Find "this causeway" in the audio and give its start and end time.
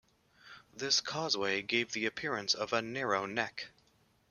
0.75-1.61